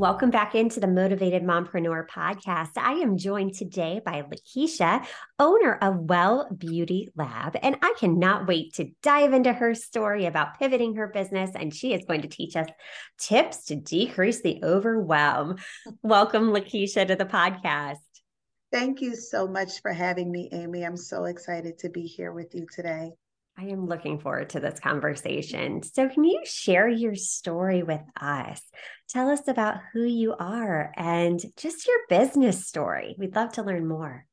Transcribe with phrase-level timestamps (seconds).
[0.00, 2.70] Welcome back into the Motivated Mompreneur podcast.
[2.78, 5.06] I am joined today by Lakeisha,
[5.38, 10.58] owner of Well Beauty Lab, and I cannot wait to dive into her story about
[10.58, 11.50] pivoting her business.
[11.54, 12.66] And she is going to teach us
[13.18, 15.56] tips to decrease the overwhelm.
[16.02, 17.98] Welcome, Lakeisha, to the podcast.
[18.72, 20.82] Thank you so much for having me, Amy.
[20.82, 23.10] I'm so excited to be here with you today.
[23.60, 25.82] I am looking forward to this conversation.
[25.82, 28.62] So, can you share your story with us?
[29.10, 33.16] Tell us about who you are and just your business story.
[33.18, 34.24] We'd love to learn more.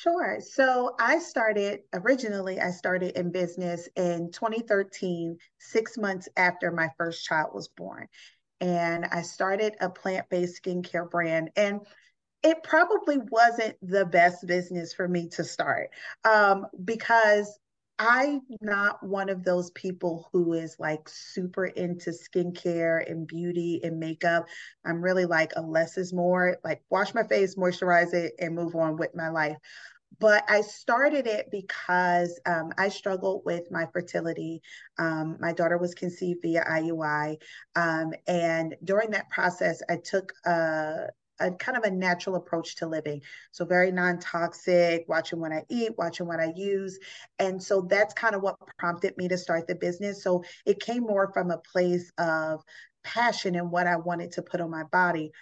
[0.00, 0.38] Sure.
[0.40, 7.24] So, I started originally, I started in business in 2013, six months after my first
[7.24, 8.08] child was born.
[8.60, 11.50] And I started a plant based skincare brand.
[11.54, 11.82] And
[12.42, 15.90] it probably wasn't the best business for me to start
[16.24, 17.58] um, because
[17.98, 23.98] I'm not one of those people who is like super into skincare and beauty and
[23.98, 24.46] makeup.
[24.84, 28.74] I'm really like a less is more, like wash my face, moisturize it, and move
[28.74, 29.56] on with my life.
[30.18, 34.62] But I started it because um, I struggled with my fertility.
[34.98, 37.36] Um, my daughter was conceived via IUI.
[37.74, 41.08] Um, and during that process, I took a,
[41.40, 43.22] a kind of a natural approach to living.
[43.52, 46.98] So very non-toxic, watching what I eat, watching what I use.
[47.38, 50.22] And so that's kind of what prompted me to start the business.
[50.22, 52.62] So it came more from a place of
[53.04, 55.32] passion and what I wanted to put on my body.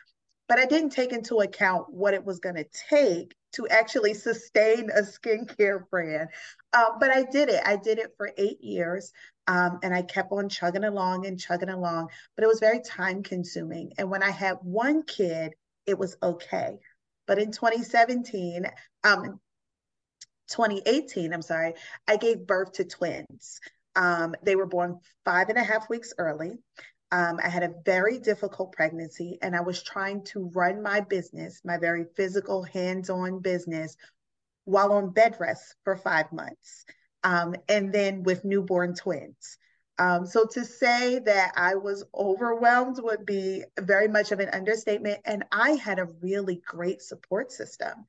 [0.49, 4.91] But I didn't take into account what it was going to take to actually sustain
[4.91, 6.29] a skincare brand.
[6.73, 7.63] Uh, but I did it.
[7.65, 9.13] I did it for eight years.
[9.47, 13.23] Um, and I kept on chugging along and chugging along, but it was very time
[13.23, 13.93] consuming.
[13.99, 15.53] And when I had one kid,
[15.87, 16.79] it was okay.
[17.27, 18.67] But in 2017,
[19.03, 19.41] um,
[20.49, 21.75] 2018, I'm sorry,
[22.07, 23.61] I gave birth to twins.
[23.97, 26.53] Um, they were born five and a half weeks early.
[27.13, 31.61] Um, I had a very difficult pregnancy and I was trying to run my business,
[31.65, 33.97] my very physical, hands on business,
[34.65, 36.85] while on bed rest for five months.
[37.23, 39.59] Um, and then with newborn twins.
[39.99, 45.21] Um, so to say that I was overwhelmed would be very much of an understatement.
[45.25, 48.07] And I had a really great support system.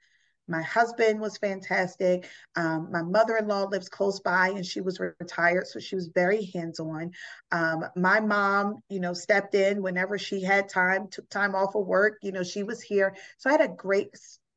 [0.47, 2.29] My husband was fantastic.
[2.55, 6.07] Um, my mother in law lives close by and she was retired, so she was
[6.07, 7.11] very hands on.
[7.51, 11.87] Um, my mom, you know, stepped in whenever she had time, took time off of
[11.87, 12.19] work.
[12.21, 13.15] You know, she was here.
[13.37, 14.09] So I had a great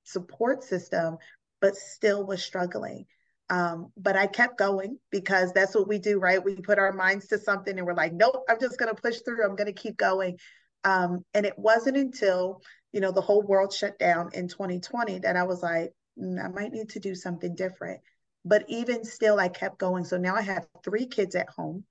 [0.04, 1.16] support system,
[1.60, 3.06] but still was struggling.
[3.50, 6.44] Um, but I kept going because that's what we do, right?
[6.44, 9.20] We put our minds to something and we're like, nope, I'm just going to push
[9.20, 9.44] through.
[9.44, 10.38] I'm going to keep going.
[10.84, 12.60] Um, and it wasn't until,
[12.92, 16.48] you know, the whole world shut down in 2020 that I was like, mm, I
[16.48, 18.00] might need to do something different.
[18.44, 20.04] But even still, I kept going.
[20.04, 21.84] So now I have three kids at home.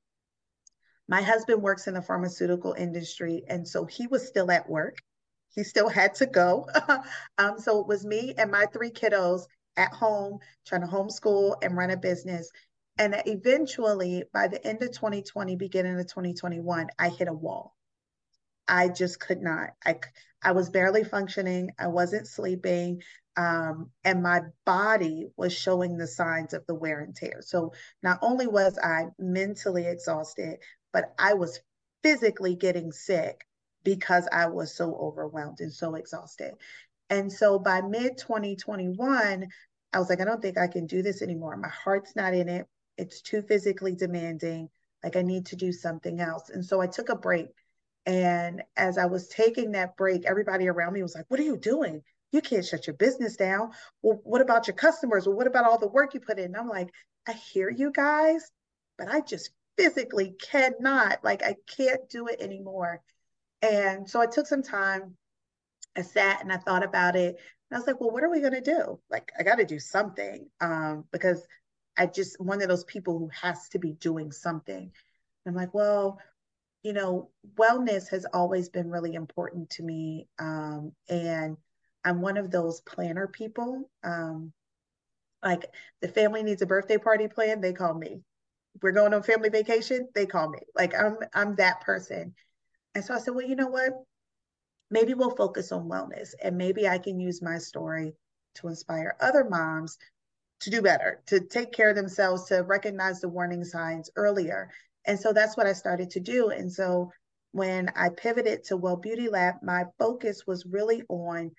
[1.10, 3.44] My husband works in the pharmaceutical industry.
[3.48, 5.00] And so he was still at work.
[5.56, 6.68] He still had to go.
[7.38, 9.44] um, so it was me and my three kiddos
[9.78, 12.52] at home, trying to homeschool and run a business.
[12.98, 17.76] And eventually, by the end of 2020, beginning of 2021, I hit a wall.
[18.68, 19.70] I just could not.
[19.86, 20.00] I,
[20.44, 21.72] I was barely functioning.
[21.80, 23.02] I wasn't sleeping.
[23.38, 27.42] Um, and my body was showing the signs of the wear and tear.
[27.42, 30.58] So not only was I mentally exhausted,
[30.92, 31.60] but I was
[32.02, 33.46] physically getting sick
[33.84, 36.56] because I was so overwhelmed and so exhausted.
[37.10, 39.48] And so by mid 2021,
[39.94, 41.56] I was like, I don't think I can do this anymore.
[41.58, 42.68] My heart's not in it.
[42.98, 44.70] It's too physically demanding.
[45.04, 46.50] Like, I need to do something else.
[46.50, 47.48] And so I took a break.
[48.06, 51.58] And as I was taking that break, everybody around me was like, What are you
[51.58, 52.02] doing?
[52.32, 53.72] You can't shut your business down.
[54.02, 55.26] Well, what about your customers?
[55.26, 56.46] Well, what about all the work you put in?
[56.46, 56.90] And I'm like,
[57.28, 58.52] I hear you guys,
[58.98, 61.24] but I just physically cannot.
[61.24, 63.02] Like, I can't do it anymore.
[63.62, 65.16] And so I took some time
[65.98, 67.36] I sat and I thought about it.
[67.70, 69.00] And I was like, well, what are we going to do?
[69.10, 71.46] Like, I got to do something um, because
[71.98, 74.78] I just one of those people who has to be doing something.
[74.84, 74.92] And
[75.46, 76.20] I'm like, well,
[76.84, 80.28] you know, wellness has always been really important to me.
[80.40, 81.58] Um, and
[82.06, 83.90] I'm one of those planner people.
[84.04, 84.54] Um,
[85.44, 85.66] like
[86.02, 88.22] the family needs a birthday party plan, they call me.
[88.82, 90.60] We're going on family vacation, they call me.
[90.76, 92.36] Like I'm I'm that person.
[92.96, 93.94] And so I said, well, you know what?
[94.90, 98.14] Maybe we'll focus on wellness and maybe I can use my story
[98.56, 99.98] to inspire other moms
[100.62, 104.70] to do better, to take care of themselves, to recognize the warning signs earlier.
[105.06, 106.50] And so that's what I started to do.
[106.50, 107.12] And so
[107.52, 111.52] when I pivoted to Well Beauty Lab, my focus was really on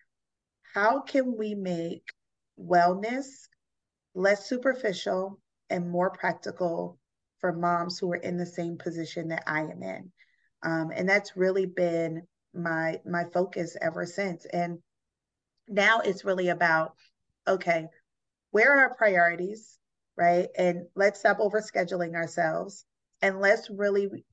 [0.74, 2.04] how can we make
[2.60, 3.48] wellness
[4.14, 5.40] less superficial
[5.70, 6.98] and more practical
[7.40, 10.12] for moms who are in the same position that I am in.
[10.62, 14.46] Um, and that's really been my my focus ever since.
[14.46, 14.78] And
[15.68, 16.94] now it's really about
[17.46, 17.86] okay,
[18.50, 19.78] where are our priorities,
[20.16, 20.48] right?
[20.56, 22.84] And let's stop overscheduling ourselves
[23.22, 24.24] and let's really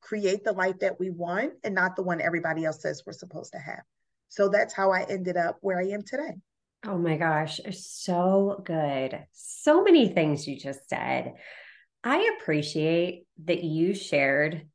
[0.00, 3.52] create the life that we want and not the one everybody else says we're supposed
[3.52, 3.82] to have.
[4.28, 6.34] So that's how I ended up where I am today.
[6.86, 9.24] Oh my gosh, so good.
[9.32, 11.32] So many things you just said.
[12.02, 14.68] I appreciate that you shared,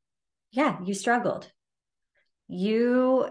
[0.52, 1.52] yeah, you struggled.
[2.50, 3.30] You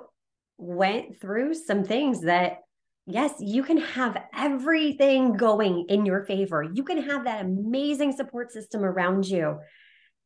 [0.57, 2.59] went through some things that,
[3.05, 6.63] yes, you can have everything going in your favor.
[6.63, 9.59] You can have that amazing support system around you.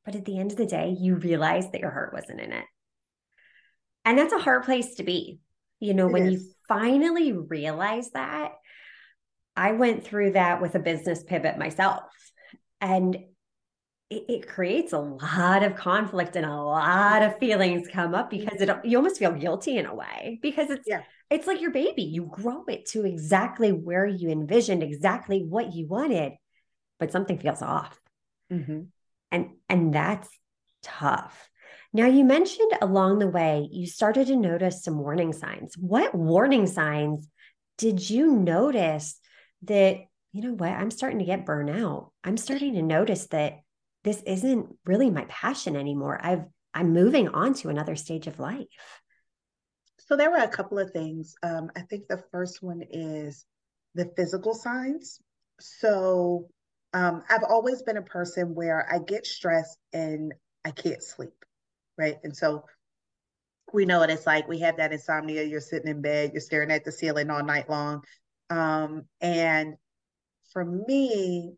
[0.05, 2.65] But at the end of the day, you realize that your heart wasn't in it.
[4.05, 5.41] And that's a hard place to be.
[5.81, 6.33] You know, it when is.
[6.35, 8.53] you finally realize that,
[9.57, 12.05] I went through that with a business pivot myself.
[12.81, 13.17] And
[14.13, 18.61] it, it, creates a lot of conflict and a lot of feelings come up because
[18.61, 21.03] it you almost feel guilty in a way because it's yeah.
[21.31, 22.03] it's like your baby.
[22.03, 26.33] You grow it to exactly where you envisioned exactly what you wanted
[27.03, 27.99] but something feels off.
[28.53, 28.83] Mm-hmm.
[29.33, 30.29] and and that's
[30.83, 31.49] tough.
[31.93, 35.75] Now you mentioned along the way you started to notice some warning signs.
[35.77, 37.29] What warning signs
[37.77, 39.19] did you notice
[39.63, 39.97] that
[40.33, 40.71] you know what?
[40.71, 42.11] I'm starting to get burnout.
[42.23, 43.61] I'm starting to notice that
[44.05, 46.19] this isn't really my passion anymore.
[46.23, 46.45] I've
[46.75, 48.67] I'm moving on to another stage of life.
[49.99, 51.35] So there were a couple of things.
[51.43, 53.45] Um, I think the first one is
[53.95, 55.21] the physical signs.
[55.61, 56.49] So
[56.95, 60.33] um, I've always been a person where I get stressed and
[60.65, 61.45] I can't sleep,
[61.99, 62.17] right?
[62.25, 62.65] And so
[63.73, 64.49] we know what it's like.
[64.49, 65.45] We have that insomnia.
[65.45, 68.03] You're sitting in bed, you're staring at the ceiling all night long.
[68.51, 69.75] Um, and
[70.53, 71.55] for me,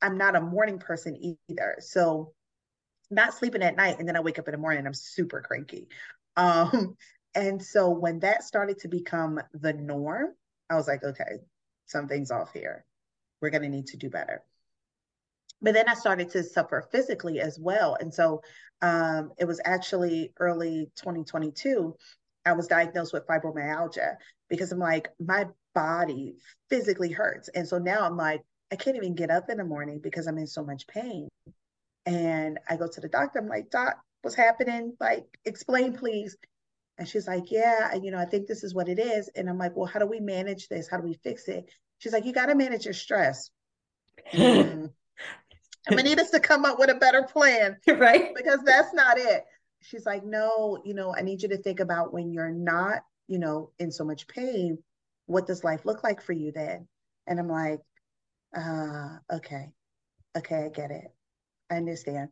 [0.00, 1.76] I'm not a morning person either.
[1.80, 2.32] So
[3.10, 5.40] not sleeping at night and then I wake up in the morning and I'm super
[5.40, 5.88] cranky.
[6.36, 6.96] Um,
[7.34, 10.34] and so when that started to become the norm,
[10.70, 11.38] I was like, okay,
[11.86, 12.84] something's off here.
[13.40, 14.42] We're going to need to do better.
[15.60, 17.96] But then I started to suffer physically as well.
[17.98, 18.42] And so
[18.82, 21.96] um, it was actually early 2022.
[22.46, 24.16] I was diagnosed with fibromyalgia
[24.48, 26.36] because I'm like, my body
[26.70, 27.48] physically hurts.
[27.48, 30.38] And so now I'm like, I can't even get up in the morning because I'm
[30.38, 31.28] in so much pain.
[32.06, 33.38] And I go to the doctor.
[33.38, 34.96] I'm like, Doc, what's happening?
[35.00, 36.36] Like, explain, please.
[36.98, 39.30] And she's like, Yeah, you know, I think this is what it is.
[39.34, 40.88] And I'm like, Well, how do we manage this?
[40.88, 41.70] How do we fix it?
[41.98, 43.50] She's like, You got to manage your stress.
[44.32, 44.90] I'm
[45.96, 48.34] gonna need us to come up with a better plan, right?
[48.34, 49.44] Because that's not it.
[49.80, 53.38] She's like, No, you know, I need you to think about when you're not, you
[53.38, 54.78] know, in so much pain.
[55.26, 56.88] What does life look like for you then?
[57.26, 57.80] And I'm like,
[58.54, 59.72] Ah, uh, okay.
[60.36, 61.12] Okay, I get it.
[61.70, 62.30] I understand.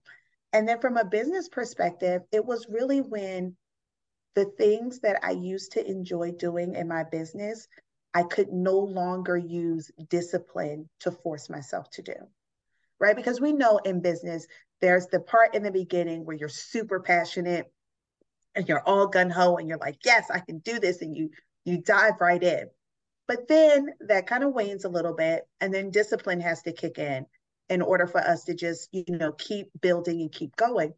[0.53, 3.57] And then from a business perspective, it was really when
[4.35, 7.69] the things that I used to enjoy doing in my business,
[8.15, 12.15] I could no longer use discipline to force myself to do.
[12.99, 13.17] Right?
[13.17, 14.47] Because we know in business,
[14.81, 17.71] there's the part in the beginning where you're super passionate
[18.55, 21.03] and you're all gun ho and you're like, yes, I can do this.
[21.03, 21.31] And you
[21.65, 22.69] you dive right in.
[23.29, 26.99] But then that kind of wanes a little bit, and then discipline has to kick
[26.99, 27.27] in
[27.69, 30.95] in order for us to just, you know, keep building and keep going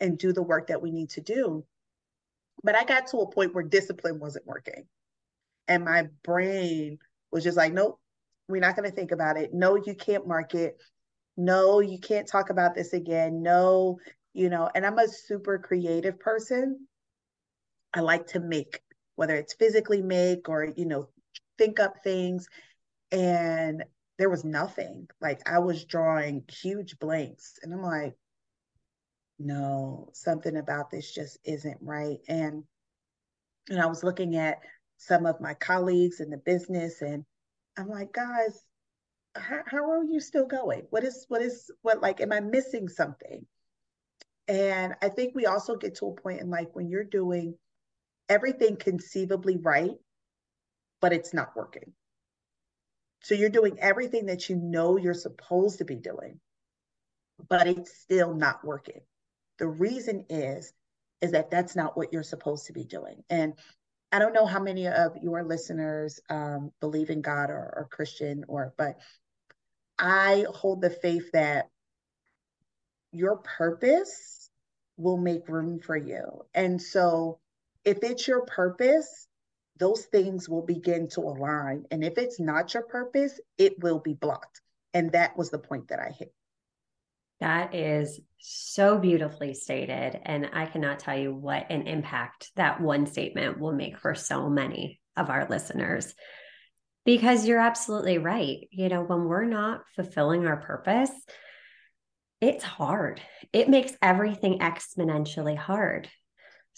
[0.00, 1.64] and do the work that we need to do.
[2.62, 4.86] But I got to a point where discipline wasn't working.
[5.68, 6.98] And my brain
[7.30, 8.00] was just like, nope,
[8.48, 9.52] we're not going to think about it.
[9.52, 10.76] No, you can't market.
[11.36, 13.42] No, you can't talk about this again.
[13.42, 13.98] No,
[14.32, 16.86] you know, and I'm a super creative person.
[17.92, 18.80] I like to make,
[19.16, 21.08] whether it's physically make or, you know,
[21.58, 22.48] think up things
[23.12, 23.84] and
[24.18, 25.08] there was nothing.
[25.20, 28.14] Like I was drawing huge blanks and I'm like,
[29.38, 32.18] no, something about this just isn't right.
[32.28, 32.64] And
[33.68, 34.58] and I was looking at
[34.98, 37.24] some of my colleagues in the business and
[37.76, 38.62] I'm like, guys,
[39.34, 40.86] how, how are you still going?
[40.90, 43.46] What is what is what like am I missing something?
[44.48, 47.56] And I think we also get to a point in life when you're doing
[48.28, 49.96] everything conceivably right
[51.00, 51.92] but it's not working.
[53.22, 56.38] So you're doing everything that you know you're supposed to be doing,
[57.48, 59.00] but it's still not working.
[59.58, 60.72] The reason is
[61.22, 63.24] is that that's not what you're supposed to be doing.
[63.30, 63.54] And
[64.12, 68.44] I don't know how many of your listeners um, believe in God or, or Christian,
[68.48, 68.98] or but
[69.98, 71.70] I hold the faith that
[73.12, 74.50] your purpose
[74.96, 76.44] will make room for you.
[76.54, 77.38] And so
[77.84, 79.25] if it's your purpose,
[79.78, 81.84] those things will begin to align.
[81.90, 84.60] And if it's not your purpose, it will be blocked.
[84.94, 86.32] And that was the point that I hit.
[87.40, 90.18] That is so beautifully stated.
[90.24, 94.48] And I cannot tell you what an impact that one statement will make for so
[94.48, 96.14] many of our listeners.
[97.04, 98.66] Because you're absolutely right.
[98.70, 101.10] You know, when we're not fulfilling our purpose,
[102.40, 103.20] it's hard.
[103.52, 106.08] It makes everything exponentially hard.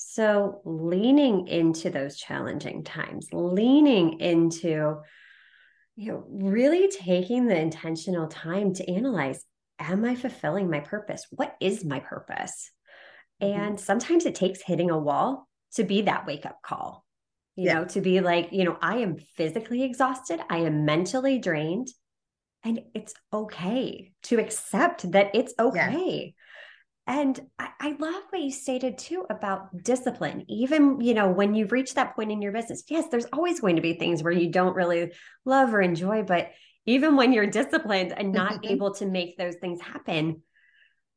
[0.01, 4.99] So, leaning into those challenging times, leaning into,
[5.97, 9.45] you know, really taking the intentional time to analyze
[9.81, 11.27] am I fulfilling my purpose?
[11.31, 12.71] What is my purpose?
[13.43, 13.61] Mm-hmm.
[13.61, 17.05] And sometimes it takes hitting a wall to be that wake up call,
[17.57, 17.75] you yeah.
[17.75, 21.89] know, to be like, you know, I am physically exhausted, I am mentally drained,
[22.63, 26.35] and it's okay to accept that it's okay.
[26.37, 26.45] Yeah.
[27.09, 30.45] And I, I, love what you stated too about discipline.
[30.47, 33.77] Even, you know, when you've reached that point in your business, yes, there's always going
[33.77, 35.13] to be things where you don't really
[35.47, 36.51] love or enjoy, but
[36.85, 38.73] even when you're disciplined and not mm-hmm.
[38.73, 40.43] able to make those things happen,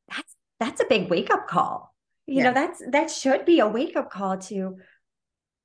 [0.10, 1.94] that's that's a big wake up call.
[2.26, 2.44] You yeah.
[2.44, 4.78] know, that's that should be a wake up call to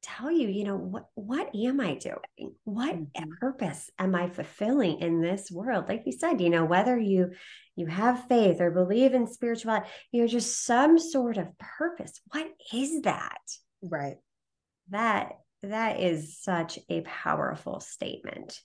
[0.02, 2.54] tell you, you know, what what am I doing?
[2.64, 3.30] What mm-hmm.
[3.40, 5.88] purpose am I fulfilling in this world?
[5.88, 7.33] Like you said, you know, whether you
[7.76, 12.21] you have faith or believe in spirituality, you're just some sort of purpose.
[12.33, 13.38] What is that?
[13.83, 14.16] Right.
[14.90, 18.61] That that is such a powerful statement.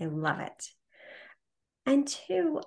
[0.00, 0.68] I love it.
[1.84, 2.60] And two,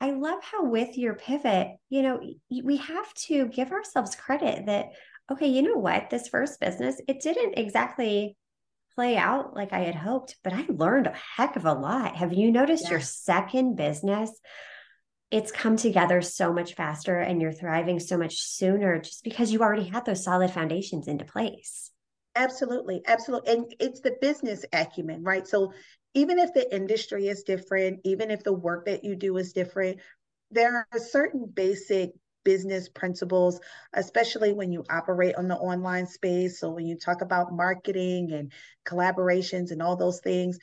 [0.00, 2.20] I love how with your pivot, you know,
[2.50, 4.86] we have to give ourselves credit that,
[5.30, 8.36] okay, you know what, this first business, it didn't exactly
[8.96, 12.16] play out like I had hoped, but I learned a heck of a lot.
[12.16, 14.30] Have you noticed your second business?
[15.30, 19.60] It's come together so much faster and you're thriving so much sooner just because you
[19.60, 21.92] already had those solid foundations into place.
[22.34, 23.52] Absolutely, absolutely.
[23.52, 25.46] And it's the business acumen, right?
[25.46, 25.72] So
[26.14, 30.00] even if the industry is different, even if the work that you do is different,
[30.50, 32.12] there are certain basic
[32.46, 33.60] business principles,
[33.92, 36.60] especially when you operate on the online space.
[36.60, 38.52] So when you talk about marketing and
[38.86, 40.58] collaborations and all those things,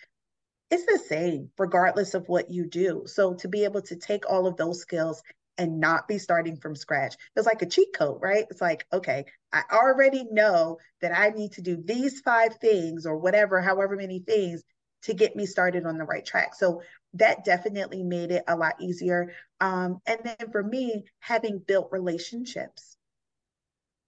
[0.72, 3.04] it's the same regardless of what you do.
[3.06, 5.22] So to be able to take all of those skills
[5.58, 7.16] and not be starting from scratch.
[7.36, 8.46] It's like a cheat code, right?
[8.50, 13.18] It's like, okay, I already know that I need to do these five things or
[13.18, 14.64] whatever, however many things
[15.04, 16.56] to get me started on the right track.
[16.56, 16.82] So
[17.16, 19.34] that definitely made it a lot easier.
[19.62, 22.98] Um, and then for me, having built relationships,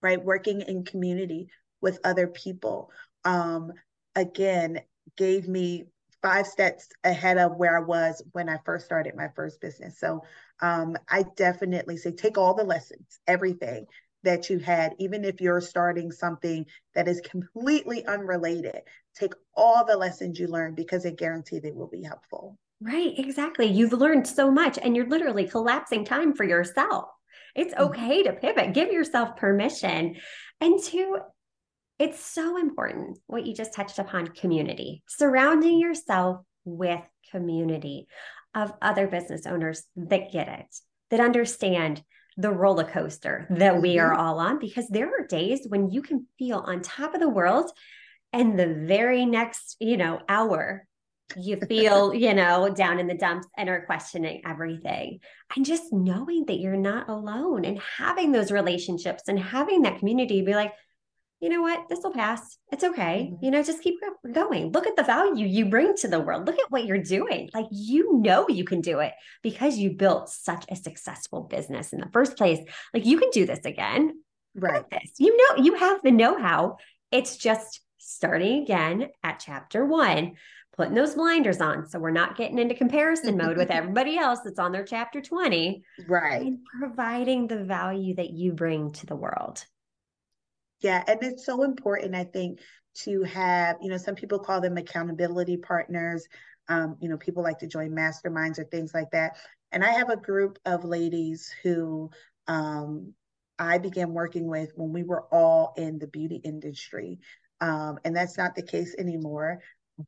[0.02, 0.24] right?
[0.24, 1.50] Working in community
[1.82, 2.92] with other people,
[3.24, 3.72] um,
[4.16, 4.82] again,
[5.18, 5.86] gave me
[6.22, 10.00] five steps ahead of where I was when I first started my first business.
[10.00, 10.24] So
[10.60, 13.86] um, I definitely say take all the lessons, everything
[14.24, 18.82] that you had, even if you're starting something that is completely unrelated,
[19.16, 22.58] take all the lessons you learned because I guarantee they will be helpful.
[22.86, 23.66] Right, exactly.
[23.66, 27.06] You've learned so much and you're literally collapsing time for yourself.
[27.56, 27.84] It's mm-hmm.
[27.86, 30.18] okay to pivot, give yourself permission.
[30.62, 31.18] And to
[31.98, 37.02] it's so important what you just touched upon community, surrounding yourself with
[37.32, 38.08] community
[38.54, 40.66] of other business owners that get it,
[41.10, 42.04] that understand
[42.38, 44.22] the roller coaster that we are mm-hmm.
[44.22, 47.72] all on, because there are days when you can feel on top of the world
[48.32, 50.86] and the very next, you know, hour
[51.36, 55.20] you feel, you know, down in the dumps and are questioning everything.
[55.56, 60.42] And just knowing that you're not alone and having those relationships and having that community
[60.42, 60.74] be like,
[61.42, 62.58] you know what, this will pass.
[62.72, 63.30] It's okay.
[63.32, 63.46] Mm-hmm.
[63.46, 63.96] You know, just keep
[64.32, 64.72] going.
[64.72, 66.48] Look at the value you bring to the world.
[66.48, 67.50] Look at what you're doing.
[67.54, 69.14] Like, you know, you can do it
[69.44, 72.60] because you built such a successful business in the first place.
[72.94, 74.22] Like, you can do this again.
[74.56, 74.90] Right.
[74.90, 75.12] This.
[75.18, 76.78] You know, you have the know how.
[77.12, 80.36] It's just starting again at chapter one,
[80.76, 81.88] putting those blinders on.
[81.88, 85.84] So we're not getting into comparison mode with everybody else that's on their chapter 20.
[86.08, 86.42] Right.
[86.42, 89.66] And providing the value that you bring to the world.
[90.82, 92.60] Yeah, and it's so important, I think,
[93.04, 96.28] to have, you know, some people call them accountability partners.
[96.68, 99.38] Um, you know, people like to join masterminds or things like that.
[99.72, 102.10] And I have a group of ladies who
[102.48, 103.14] um,
[103.60, 107.20] I began working with when we were all in the beauty industry.
[107.62, 109.62] Um, and that's not the case anymore.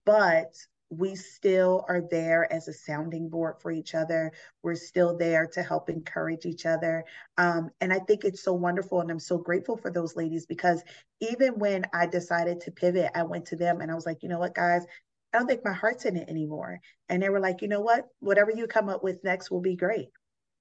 [0.06, 0.54] But
[0.90, 4.32] we still are there as a sounding board for each other.
[4.64, 7.04] We're still there to help encourage each other.
[7.38, 9.02] Um, and I think it's so wonderful.
[9.02, 10.82] And I'm so grateful for those ladies because
[11.20, 14.30] even when I decided to pivot, I went to them and I was like, you
[14.30, 14.86] know what, guys,
[15.34, 16.80] I don't think my heart's in it anymore.
[17.10, 19.76] And they were like, you know what, whatever you come up with next will be
[19.76, 20.08] great.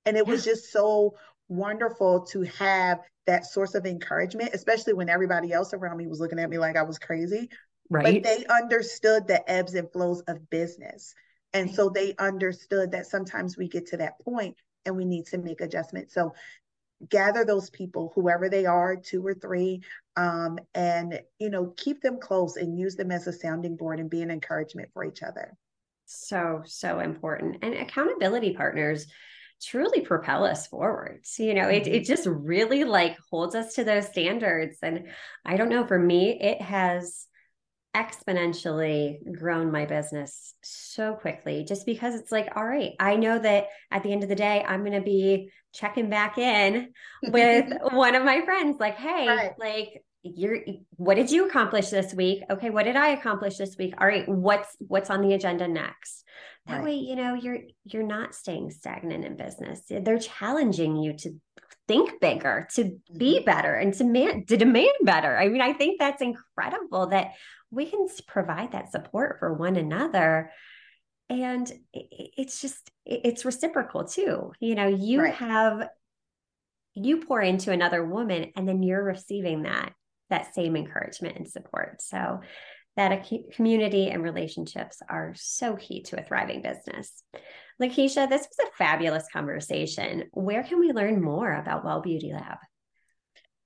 [0.04, 1.16] And it was just so
[1.48, 6.38] wonderful to have that source of encouragement, especially when everybody else around me was looking
[6.38, 7.48] at me like I was crazy.
[7.90, 8.22] Right.
[8.22, 11.14] But they understood the ebbs and flows of business.
[11.52, 15.38] And so they understood that sometimes we get to that point and we need to
[15.38, 16.12] make adjustments.
[16.12, 16.34] So
[17.08, 19.82] gather those people, whoever they are, two or three,
[20.16, 24.10] um, and you know, keep them close and use them as a sounding board and
[24.10, 25.56] be an encouragement for each other.
[26.06, 27.58] So, so important.
[27.62, 29.06] And accountability partners
[29.62, 31.24] truly propel us forward.
[31.38, 32.04] You know, it, it mm-hmm.
[32.04, 34.78] just really like holds us to those standards.
[34.82, 35.08] And
[35.44, 37.26] I don't know, for me, it has
[37.96, 43.68] exponentially grown my business so quickly just because it's like, all right, I know that
[43.90, 48.14] at the end of the day, I'm going to be checking back in with one
[48.14, 49.52] of my friends, like, hey, right.
[49.58, 50.02] like,
[50.34, 50.58] you're
[50.96, 54.28] what did you accomplish this week okay what did i accomplish this week all right
[54.28, 56.24] what's what's on the agenda next
[56.66, 56.84] that right.
[56.84, 61.30] way you know you're you're not staying stagnant in business they're challenging you to
[61.88, 63.44] think bigger to be mm-hmm.
[63.44, 67.32] better and to demand to demand better i mean i think that's incredible that
[67.70, 70.50] we can provide that support for one another
[71.28, 75.34] and it's just it's reciprocal too you know you right.
[75.34, 75.88] have
[76.94, 79.92] you pour into another woman and then you're receiving that
[80.30, 82.40] that same encouragement and support so
[82.96, 87.22] that a community and relationships are so key to a thriving business
[87.80, 92.58] lakeisha this was a fabulous conversation where can we learn more about well beauty lab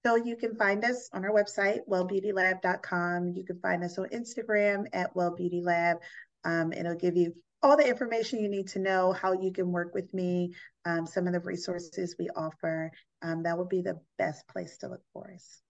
[0.05, 3.35] so you can find us on our website, wellbeautylab.com.
[3.35, 5.97] You can find us on Instagram at Well wellbeautylab.
[6.45, 9.95] Um, it'll give you all the information you need to know, how you can work
[9.95, 10.55] with me,
[10.87, 12.91] um, some of the resources we offer.
[13.21, 15.61] Um, that would be the best place to look for us.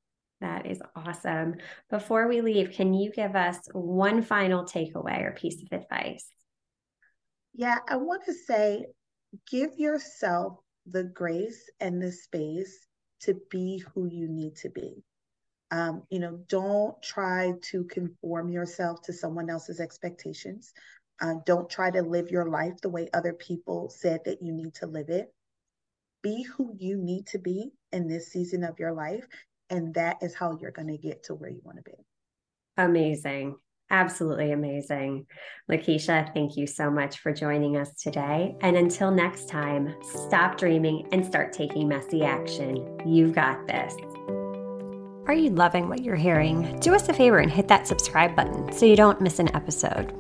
[0.41, 1.57] That is awesome.
[1.91, 6.27] Before we leave, can you give us one final takeaway or piece of advice?
[7.53, 8.87] Yeah, I want to say
[9.51, 12.87] give yourself the grace and the space
[13.21, 15.03] to be who you need to be.
[15.71, 20.73] Um, you know, don't try to conform yourself to someone else's expectations.
[21.21, 24.75] Uh, don't try to live your life the way other people said that you need
[24.77, 25.33] to live it.
[26.23, 29.27] Be who you need to be in this season of your life.
[29.71, 31.97] And that is how you're going to get to where you want to be.
[32.77, 33.57] Amazing.
[33.93, 35.27] Absolutely amazing.
[35.69, 38.55] Lakeisha, thank you so much for joining us today.
[38.61, 43.01] And until next time, stop dreaming and start taking messy action.
[43.05, 43.95] You've got this.
[45.27, 46.79] Are you loving what you're hearing?
[46.81, 50.13] Do us a favor and hit that subscribe button so you don't miss an episode.